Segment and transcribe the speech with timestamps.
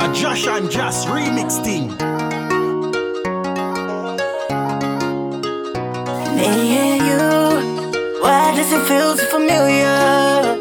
[0.00, 1.88] It's a Josh and Jas remix thing.
[6.36, 8.22] They hear you.
[8.22, 10.54] Why does it feel so familiar?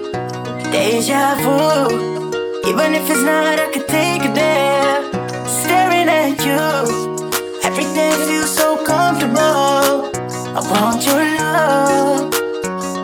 [0.71, 2.67] Deja vu.
[2.67, 5.03] Even if it's not, I could take it there.
[5.45, 7.61] Staring at you.
[7.63, 10.09] Everything feels so comfortable.
[10.57, 12.33] I want your love.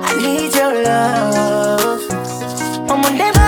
[0.03, 2.01] I need your love.
[2.89, 3.42] I'm whenever.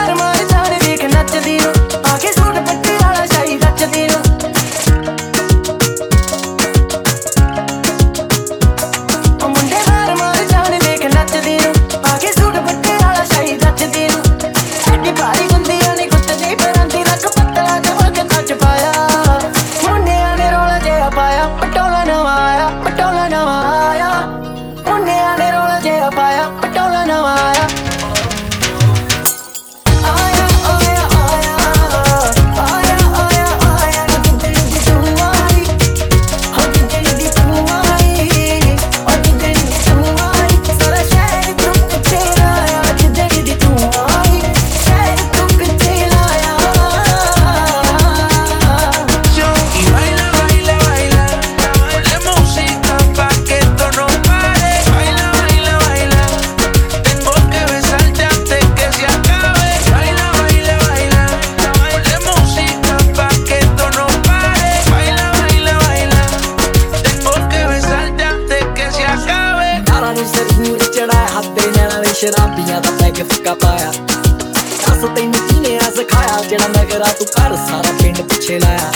[71.05, 77.11] ਛੜਾਇਆ ਹੱਥੇ ਨਾਲੇ ਸ਼ਰਾਬੀਆਂ ਦਾ bag ਫਿੱਕਾ ਪਾਇਆ। ਅਸ ਤੈਨੂੰ ਕਿਨੇ ਆ ਸਿਖਾਇਆ, ਜਿਹੜਾ ਨਗਰਾ
[77.19, 78.91] ਤੂੰ ਕਰ ਸਾਰਾ ਪਿੰਡ ਪਿੱਛੇ ਲਾਇਆ।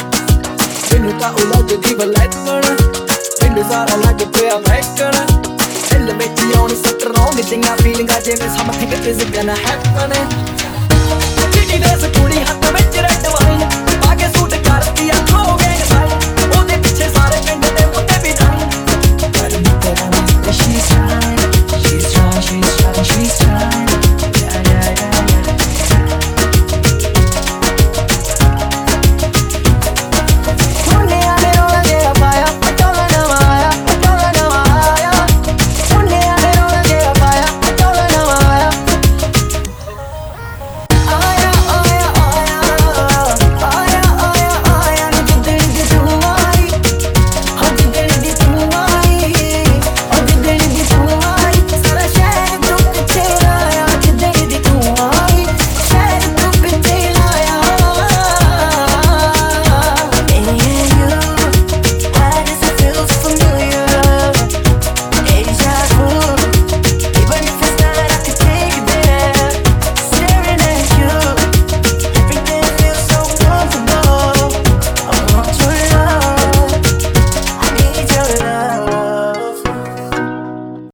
[0.92, 2.76] ਮੈਨੂੰ ਤਾਂ ਉਲਝ ਦੀ ਬਲੈਤਣ
[3.42, 5.26] ਪਿੰਡ ਸਾਰਾ ਲੱਗ ਪਿਆ ਮਹਿਕਣ।
[5.92, 10.14] ਦਿਲ ਵਿੱਚ ਆਉਣ ਸਟਰੋਂਗ ਜਿੰਗਾ ਫੀਲਿੰਗਾਂ ਜਿਵੇਂ ਸਮਥਿੰਗ ਇਜ਼ ਗਨਾ ਹੈਪਨ।
[11.54, 13.70] ਜਿਹੜੀ ਨਸ ਕੁੜੀ ਹੱਥ ਵਿੱਚ ਰੈੱਡ ਵਾਈਨ
[14.02, 15.59] ਪਾ ਕੇ ਸੂਟ ਕਰਦੀ ਆ ਥੋ